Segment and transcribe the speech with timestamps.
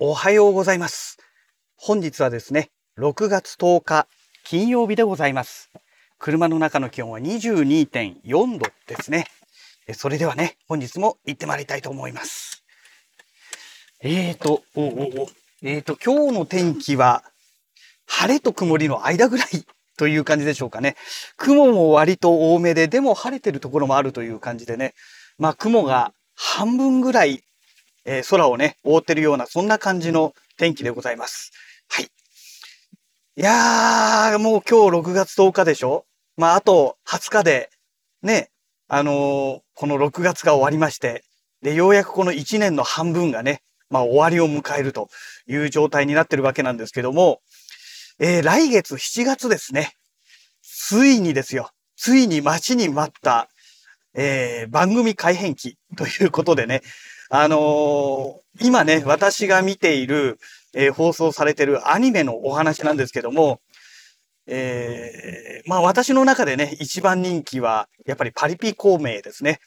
[0.00, 1.18] おはようございます。
[1.74, 2.70] 本日はですね、
[3.00, 4.06] 6月10日
[4.44, 5.72] 金曜日でございます。
[6.20, 9.26] 車の中の気温は22.4度ですね。
[9.94, 12.62] それではね、本日も行ってまいりたいと思います。
[14.00, 15.28] えーと、おおお
[15.64, 17.24] えーと、今日の天気は
[18.06, 19.48] 晴れと曇りの間ぐらい
[19.96, 20.94] という感じでしょうかね。
[21.36, 24.94] 雲も割と多めで、でも晴れてるところもあるという感じでね。
[25.38, 27.42] まあ雲が半分ぐらい、
[28.10, 31.52] えー空をね、覆ってるような、そんな感じの天気でございます。
[31.90, 32.06] はい。
[32.06, 32.08] い
[33.36, 36.06] やー、もう今日6月10日でしょ？
[36.38, 37.68] まああと20日で、
[38.22, 38.48] ね、
[38.88, 41.22] あのーこの6月が終わりまして、
[41.60, 45.08] で、ようやくこの1年の半分がね、まあ終わりを迎えると
[45.46, 47.40] いう状態になってるわけなんですけども、
[48.18, 49.92] えー来月7月ですね。
[50.62, 51.70] ついにですよ。
[51.96, 53.48] ついに待ちに待った、
[54.14, 56.80] えー番組改編期ということでね、
[57.30, 60.38] あのー今ね、私が見ている、
[60.74, 63.60] えー放送されてるアニメのお話なんですけども、
[64.46, 69.60] えーまあ私の中でね、一番人気は、やっぱりパリピ孔明ですね。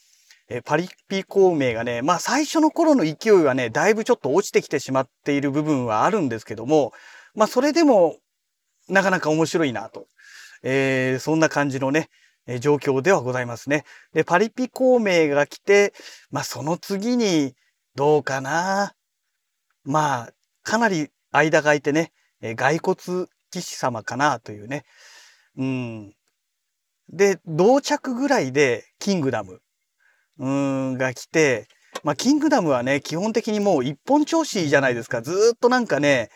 [0.50, 6.94] えパリピ孔明がね、まあ最初の頃の勢いはね、だいぶちょっと落ちてきてしまっている部分はあるんですけども、
[7.36, 8.17] まあそれでも、
[8.89, 10.08] なかなか面白いなと。
[10.64, 12.09] えーそんな感じのね、
[12.60, 13.86] 状況ではございますね。
[14.14, 15.94] で、パリピ孔明が来て、
[16.30, 17.56] まあその次に、
[17.96, 18.94] どうかな。
[19.84, 22.12] まあ、かなり間が空いてね、
[22.56, 24.86] 骸骨騎士様かなというね。
[25.58, 26.14] うん。
[27.10, 29.62] で、同着ぐらいで、キングダム、
[30.40, 31.68] うん、が来て、
[32.04, 35.22] まあ、キングダムはね、基本的にもう一本調子じゃないですか。
[35.22, 36.30] ずっとなんかね、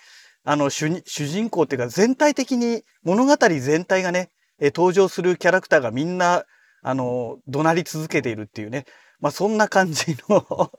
[0.43, 6.43] あの主、主人公っていうか全体的に物語全体がね、えー登場するキャラクターがみんな、
[6.81, 8.85] あの、怒鳴り続けているっていうね。
[9.19, 10.71] まあ、そんな感じの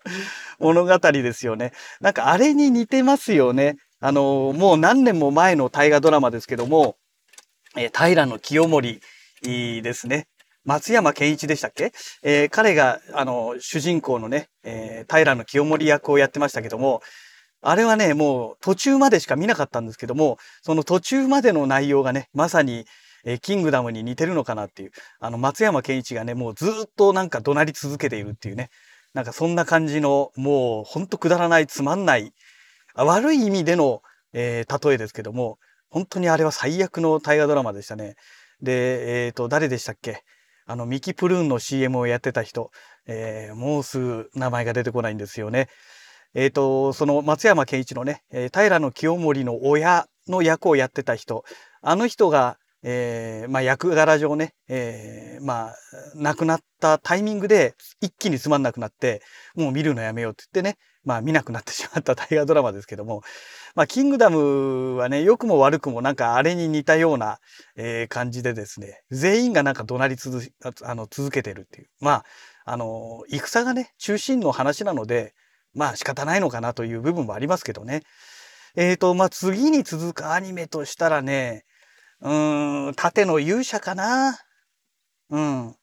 [0.60, 1.72] 物語ですよね。
[2.00, 3.77] なんかあれに似てますよね。
[4.00, 6.96] あの、もう何年も前の大河ドラマですけども、
[7.77, 9.01] えー平清盛
[9.42, 10.27] ですね。
[10.64, 17.02] 松山健一でしたっけ、えー彼が、あの、主人公のね、えー平清盛役をやってましたけども、
[17.62, 22.84] あれはね、もう途中までしか見なかったんですけども、その途中までの内容がね、まさに、
[23.27, 28.70] えーキングダムに似てるのかなっていう、あの、松山健一がね、もうずっとなんか怒鳴り続けているっていうね、
[29.13, 32.33] なんかそんな感じの、もうほんとくだらない、つまんない、
[32.95, 34.01] 悪い意味での、
[34.33, 35.59] えー例えですけども、
[35.91, 38.14] 本当にあれは最悪の大河ドラマでしたね。
[38.63, 40.23] で、えっ、と、誰でしたっけ？
[40.67, 42.70] あの、ミキプルーンの CM をやってた人、
[43.07, 45.69] えーもうすぐ名前が出てこないんですよね。
[46.35, 51.45] えっ、と、その松山健一のね、えー平清盛の親の役をやってた人、
[51.83, 55.77] あの人が、えーまあ、役柄上ね、えーまあ、
[56.14, 59.23] 亡くなったタイミングで一気につまんなくなって、
[59.55, 63.23] もう見るのやめようって言ってね、まあ見なくなってしまった大河ドラマですけども、
[63.75, 67.39] まあ、キングダムはね、良くも悪くもなんかあれに似たような、
[67.77, 70.43] えー感じでですね、全員がなんか怒鳴り続
[70.83, 71.89] あの続けてるっていう。
[72.01, 72.25] まあ、
[72.64, 75.35] あの、戦がね、中心の話なので、
[75.75, 78.03] まあ仕方ないのかなという部分もありますけどね。
[78.75, 81.65] えーと、まあ次に続くアニメとしたらね、
[82.20, 84.38] うーん、盾の勇者かな。
[85.30, 85.77] うん。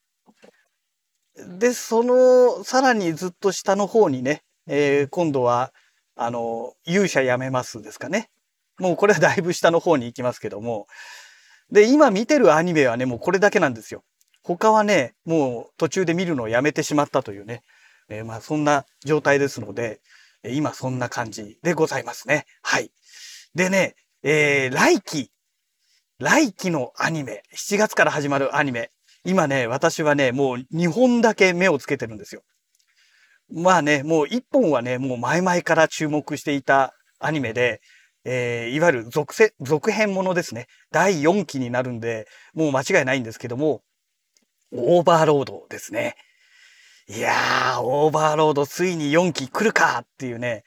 [1.60, 5.74] で、その、さらにずっと下の方にね、えー今度は、
[6.16, 8.30] あの、勇者やめますですかね。
[8.80, 10.88] もうこれはだいぶ下の方に行きますけども。
[11.72, 14.04] で、今見てるアニメはね、もうこれだけなんですよ。
[14.44, 17.64] 他はね、もう途中で見るのをやめてしまったというね。
[18.10, 20.02] えーまあそんな状態ですので、
[20.44, 22.46] えー今そんな感じでございますね。
[22.62, 22.92] はい。
[23.56, 25.32] でね、えー来期、
[26.20, 28.92] 来期のアニメ、7月から始まるアニメ。
[29.26, 32.44] 今ね、私はね、もう2本だけ目をつけてるんですよ。
[33.52, 37.82] まあね、もう1本はね、もう前々から注目していたアニメで、
[38.26, 40.68] えーいわゆる続、続編ものですね。
[40.92, 43.82] 第4期になるんで、もう間違いないんですけども、
[44.72, 46.16] オーバーロードですね。
[47.10, 50.64] いやー、オーバーロードついに4期来るかっていうね、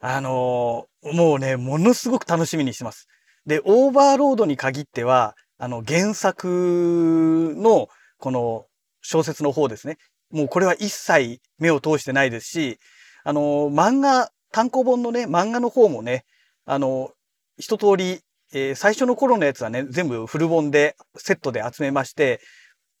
[0.00, 3.06] あのーもうね、ものすごく楽しみにしてます。
[3.46, 8.66] で、オーバーロードに限っては、あの、原作の、この、
[9.02, 9.98] 小説の方ですね。
[10.30, 12.78] もうこれは一切目を通してないですし、
[13.24, 13.40] あの、
[13.70, 16.24] 漫画、単行本のね、漫画の方もね、
[16.64, 17.10] あの、
[17.58, 18.20] 一通り、
[18.54, 22.40] えー最初の頃のやつはね、全部フル本で、セットで集めまして、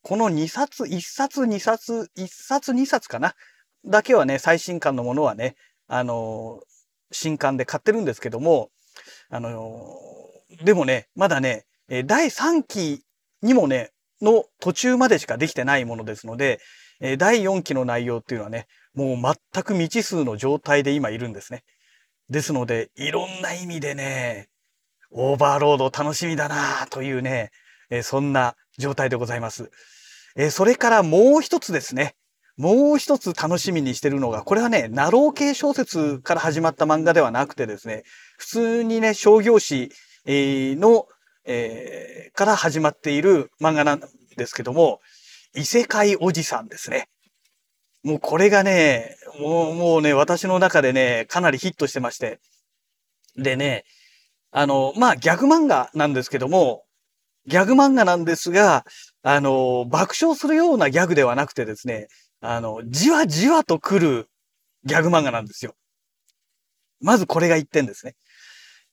[0.02, 3.34] この2冊、1冊、2冊、1冊、2冊かな？
[3.84, 5.54] だけはね、最新刊のものはね、
[5.88, 6.60] あの、
[7.12, 8.70] 新刊で買ってるんですけども、
[9.30, 9.50] あの、
[10.64, 11.64] でもね、まだね、
[12.06, 13.04] 第3期
[13.42, 16.60] にもね、の途中までしかできてないものですので、
[17.18, 21.64] 第4期の内容っていうのはね、もう全く未知数の状態で今いるんですね。
[22.30, 24.48] ですので、いろんな意味でね、
[25.10, 27.50] オーバーロード楽しみだなというね、
[28.02, 29.70] そんな状態でございます。
[30.50, 32.14] それからもう一つですね。
[32.56, 38.04] もう一つ楽しみにしてるのが、これはね、なろう系小説から始まった漫画ではなくてですね、
[38.38, 39.90] 普通にね、商業誌、
[40.26, 41.06] の、
[41.44, 44.00] えー、から始まっている漫画なん
[44.36, 45.00] ですけども、
[45.54, 47.08] 異世界おじさんですね。
[48.02, 52.40] もうこれがね、もう、もうね、私の中でね、かなりヒットしてまして。
[53.36, 53.84] でね、
[54.50, 56.84] あの、まあ、ギャグ漫画なんですけども、
[57.46, 58.84] ギャグ漫画なんですが、
[59.22, 62.08] あの、爆笑するようなギャグではなくてですね、
[62.40, 64.28] あの、じわじわと来る
[64.84, 65.74] ギャグ漫画なんですよ。
[67.00, 68.14] まずこれが一点ですね。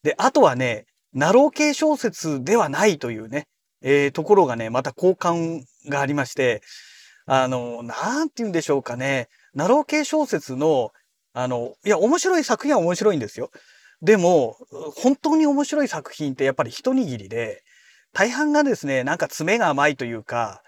[0.04, 3.48] で、あとはね、なろう系小説ではないというね、
[3.82, 6.62] えー、ところがね、また好感がありまして、
[7.26, 9.28] あの、なんて言うんでしょうかね。
[9.54, 10.92] なろう系小説の、
[11.34, 13.52] あの、いや、面白い作品は面白いんですよ。
[14.02, 14.58] でも、
[14.96, 17.64] 本当に面白い作品ってやっぱり一握りで、
[18.14, 20.62] 大半がですね、なんか詰めが甘いというか、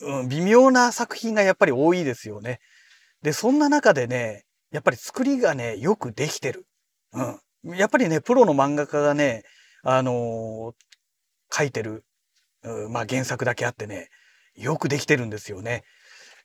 [0.00, 2.60] うん、微妙な作品がやっぱり多いですよね。
[3.22, 6.66] で、そんな中でね、やっぱり作りがね、よくできてる。
[7.64, 7.76] うん。
[7.76, 9.42] やっぱりね、プロの漫画家がね、
[9.82, 10.74] あの、
[11.52, 12.04] 書いてる、
[12.90, 14.08] まあ原作だけあってね、
[14.54, 15.84] よくできてるんですよね。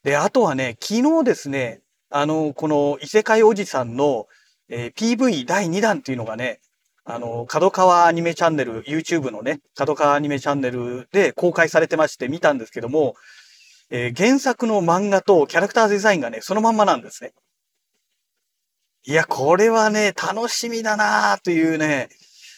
[0.04, 4.28] で、あとはね、昨日ですね、あの、この異世界おじさんの、
[4.70, 6.60] えー、PV 第2弾っていうのがね、
[7.06, 13.16] あの、角川アニメチャンネル、YouTube のね、角川アニメチャンネルで公開されてまして見たんですけども、
[13.90, 17.34] えー、原作の漫画とキャラクターデザインがね、そのまんまなんですね。
[19.06, 22.10] いや、これはね、楽しみだなというね、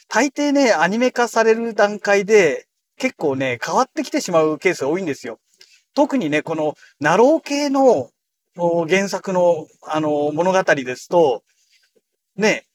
[0.07, 2.67] 大抵ね、アニメ化される段階で、
[2.97, 5.39] 結構ね、変わってきてしまうケースが多いんですよ。
[5.93, 8.09] 特にね、この、ナロー系の
[8.55, 11.43] 原作の、あの、物語ですと、
[12.37, 12.65] ね、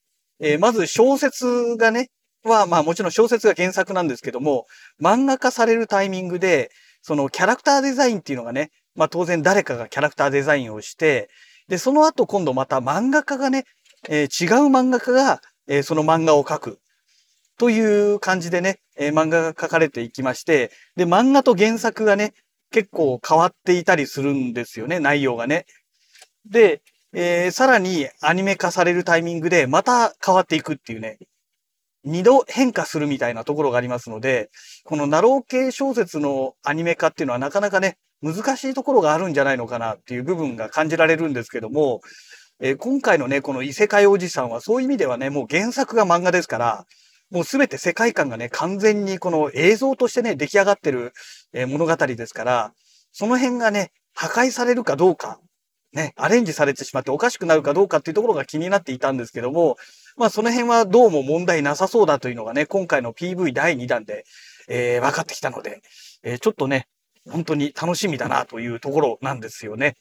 [0.40, 2.10] えー、まず小説がね、
[2.44, 4.66] は、まあもちろん小説が原作なんですけども、
[5.00, 6.70] 漫画化されるタイミングで、
[7.02, 11.28] そのキャラクターデザインっていうのがね、まあ当然誰かがキャラクターデザインをして、
[11.68, 13.64] で、その後今度また漫画家がね、
[14.08, 16.78] えー、違う漫画家が、えー、その漫画を描く。
[17.60, 22.32] という感じでね、えー、漫画が描かれていきまして、で、漫画と原作がね、
[22.70, 25.66] 結構変わっていたりするんですよね、内容がね。
[26.50, 26.80] で、
[27.12, 31.18] えー、さらにアニメ化されるタイミングでまた変わっていくっていうね、
[32.02, 34.48] 二度変化するみたいなところがありますので、
[34.84, 42.00] このナロー系小説のアニメ化っていうのはなかなかね、難しいところがあるんじゃないのかなっていう部分が感じられるんですけども、
[42.58, 46.86] えー、今回のね、この異世界おじさんはそういう意味ではね、もう原作が漫画ですから、
[47.30, 51.12] もうすべて世界観がね、完全にこの映像としてね、出来上がってる、
[51.52, 52.72] え、物語ですから、
[53.12, 55.40] その辺がね、破壊されるかどうか、
[55.92, 59.76] ね、アレンジされてしまっておかしくなるかどうかっていうところが気になっていたんですけども、
[60.16, 64.24] まあその辺はどうも問題なさそうだというのがね、今回の PV 第2弾で、
[64.68, 65.80] えー、分かってきたので、
[66.22, 66.88] えー、ちょっとね、
[67.28, 69.96] 本当に楽しみだなというところなんですよね。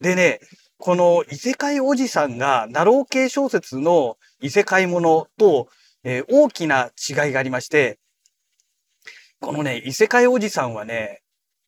[0.00, 0.40] でね、
[0.78, 5.68] この異世界おじさんが、ナロー系小説の異世界ものと、
[6.04, 7.98] えー、大きな違いがありまして、
[9.40, 11.22] このね、異世界おじさんはね、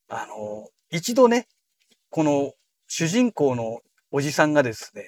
[0.07, 1.47] あの、一度ね、
[2.09, 2.53] この
[2.87, 5.03] 主人公のおじさんがですね、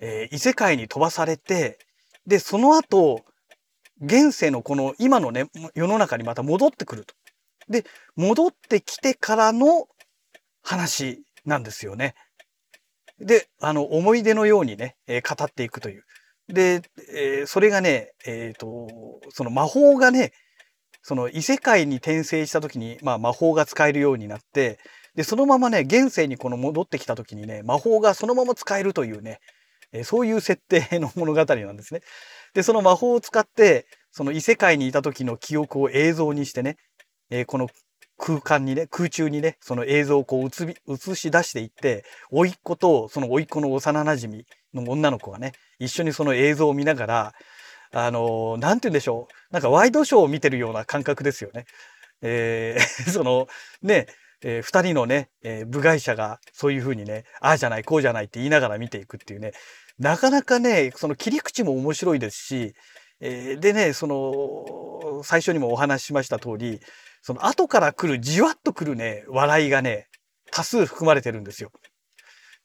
[0.00, 1.78] えー、異世界に飛ばされて、
[2.26, 3.24] で、その後、
[4.00, 7.14] 現世のこの今のね、世の中にまた戻ってくると。
[7.68, 7.84] で、
[8.16, 9.86] 戻ってきてからの
[10.62, 12.14] 話なんですよね。
[13.18, 16.04] で、あの、思い出のようにね、えー、語っていくという。
[16.48, 16.82] で、
[17.12, 18.88] えー、それがね、えっ、ー、と、
[19.30, 20.32] その魔法がね、
[21.02, 24.78] その異世界に転生した時に、まあ魔法が使えるようになって、
[25.14, 29.38] で、そのままね、現世にこの戻ってきた時にね、魔法がそのまま使えるというね、
[29.92, 32.00] えー、そういう設定の物語なんですね。
[32.52, 36.76] で、その魔法を使って、その異世界にいた時の記憶を映像にしてね、
[37.30, 37.68] えー、この
[38.18, 47.34] 空間にね、空中にね、その映像をこう映し出していって、甥っ子とその甥っ子の幼馴染の女の子がね、一緒にその映像を見ながら、
[47.92, 49.52] あの、なんて言うんでしょう。
[49.52, 51.64] なんかワイドショーを見てるような感覚ですよね。
[52.22, 53.46] えー、 その、
[53.82, 54.06] ね、
[54.42, 59.52] えー、二人のね、えー、部外者がそういうふうにね、ああじゃない、こうじゃないって言いながら見ていくっていうね、
[59.98, 62.74] なかなかね、その切り口も面白いですし、
[63.20, 66.80] えー、でね、その、最初にもお話ししました通り、
[67.22, 70.08] その後から来るじわっと来るね、笑いがね、
[70.50, 71.70] 多数含まれてるんですよ。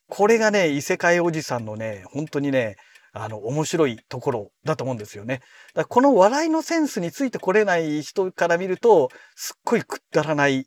[0.09, 2.75] これがね、異世界おじさんのね、本当にね、
[3.13, 5.41] あの、面白いところだと思うんですよね。
[5.73, 10.65] だこの笑いのセンスについてこれない人から見ると、すっごいくったらない、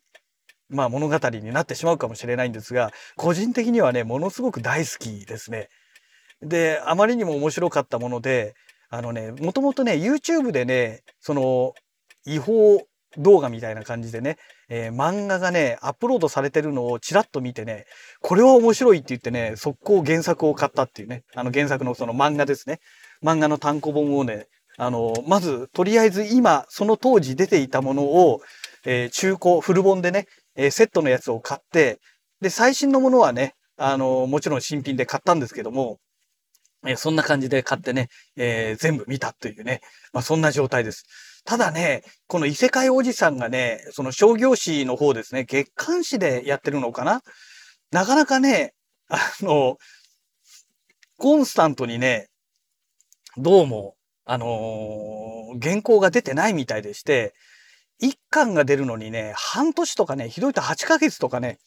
[0.69, 5.67] まあ物語になってしまうかもしれないんですが、個人的にはね、ものすごく大好きですね。
[6.41, 8.55] で、あまりにも面白かったもので、
[8.89, 11.73] あのね、もともとね、YouTube でね、その、
[12.25, 12.81] 違法
[13.17, 14.37] 動画みたいな感じでね、
[14.69, 17.85] えー、漫画がね、アップロードされてるのをちらっと見てね、
[18.21, 22.79] これは面白いって言ってね、速攻原作を買ったっていうね、あの原作のその漫画ですね。
[23.23, 28.41] 漫画の単行本をね、あの、まず、とりあえず今、その当時出ていたものを、
[28.85, 31.99] えー、中古、フル本でね、えー、セットのやつを買って、
[32.41, 35.99] で、最新のものはね、あの、もちろん新品で買ったんですけども、
[36.85, 41.05] え、そんな感じで買ってね、え全部見たというね、まあ、そんな状態です。
[41.45, 47.21] ただね、この異世界おじさんがね、その商業誌の方ですね、月刊誌でやってるのかな？
[47.91, 48.73] なかなかね、
[49.09, 49.77] あの、
[51.17, 52.29] コンスタントにね、
[53.37, 53.95] どうも、
[54.25, 57.33] あのー、原稿が出てないみたいでして、
[57.99, 61.57] 一巻が出るのにね、半年とかね、ひどいと8ヶ月とかね、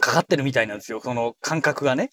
[0.00, 1.00] かかってるみたいなんですよ。
[1.00, 2.10] その感覚がね。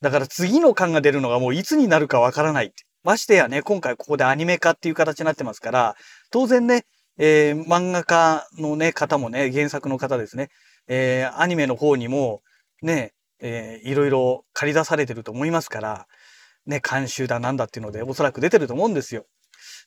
[0.00, 2.74] だから次の巻が出るのがもういつになるかわからないって。
[3.06, 5.94] ましてやね、今回ここでアニメ化っていう形になってますから、
[6.32, 6.84] 当然ね、
[7.18, 10.50] えー、漫画家のね、方もね、原作の方ですね、
[10.88, 12.42] えー、アニメの方にも、
[12.82, 16.06] ね、えー、いろいろ借り出されてると思いますから、
[16.66, 19.24] ね、監修だなんだっていうので、おそらく出てると思うんですよ。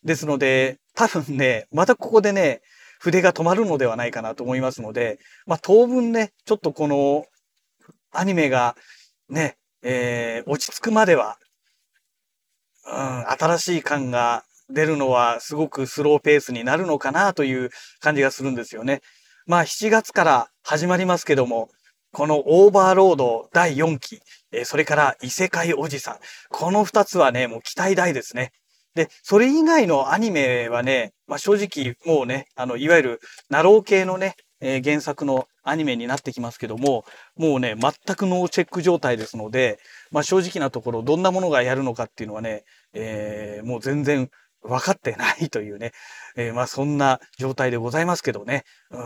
[0.05, 2.61] ですので、多分ね、またここでね、
[3.01, 7.25] 筆が止まるのではないかなと思いますので、まあ当分ね、ちょっとこの
[8.13, 8.77] アニメが
[9.27, 11.37] ね、えー、落ち着くまでは、
[12.91, 17.69] うん、新しい感が出るのはすごくスローペースになるのかなという
[17.99, 19.01] 感じがするんですよね。
[19.45, 21.69] まあ7月から始まりますけども、
[22.11, 24.19] このオーバーロード第4期、
[24.51, 26.17] えそれから異世界おじさん。
[26.49, 28.51] この2つはね、もう期待大ですね。
[28.95, 33.19] で、それ以外のアニメはね、まあ、正直もうね、あの、いわゆる
[33.49, 37.05] ナロー系のね、えー、原作のアニメになってきますけども、
[37.37, 39.79] もうね、全くノーチェック状態ですので、
[40.11, 44.29] まあ、正直なところ、どんなものがやるのかっていうのはね、えー、もう全然
[44.61, 45.91] 分かってないというね、
[46.35, 48.63] えー、まあ、そんな状態でございますけどね。
[48.91, 49.01] うん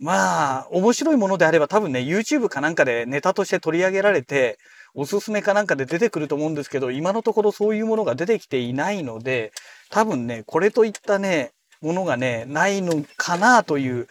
[0.00, 4.58] まあ、面白いものであれば多分ね、YouTube かなんかでネタとして取り上げられて、
[4.94, 9.52] おすすめかなんかで出てくると思うんですけど、今のところそういうものが出てきていないので、
[9.90, 11.50] 多分ね、これといったね、
[11.80, 14.06] ものがね、ないのかなという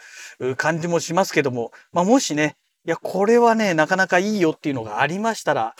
[0.57, 5.75] 感じもしますけども、まあ、もしね、いや、これはね、なかなかいいよっていうのがありましたら、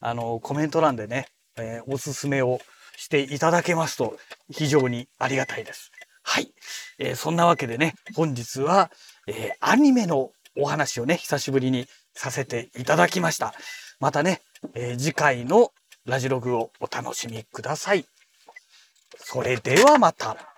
[0.00, 2.60] あの、コメント欄でね、えー、おすすめを
[2.96, 4.16] していただけますと
[4.50, 5.90] 非常にありがたいです。
[6.22, 6.52] はい。
[6.98, 8.90] えー、そんなわけでね、本日は、
[9.26, 13.54] えー、アニメのお話をね、久しぶりにさせていただきました。
[14.00, 14.40] またね、
[14.74, 15.72] えー、次回の
[16.04, 18.04] ラジログをお楽しみください。
[19.16, 20.51] それではまた。